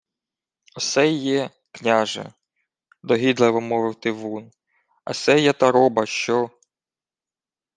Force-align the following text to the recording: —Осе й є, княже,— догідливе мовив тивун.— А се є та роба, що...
—Осе 0.75 1.07
й 1.07 1.25
є, 1.27 1.49
княже,— 1.71 2.33
догідливе 3.03 3.61
мовив 3.61 3.95
тивун.— 3.95 4.51
А 5.05 5.13
се 5.13 5.39
є 5.39 5.53
та 5.53 5.71
роба, 5.71 6.05
що... 6.05 6.49